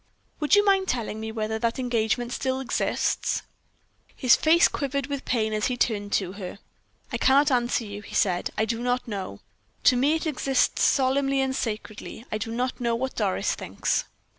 [0.39, 3.43] "Would you mind telling me whether that engagement still exists?"
[4.15, 6.57] His face quivered with pain as he turned it to her.
[7.11, 9.41] "I cannot answer you," he said; "I do not know.
[9.83, 12.25] To me it exists solemnly and sacredly.
[12.31, 14.05] I do not know what Doris thinks."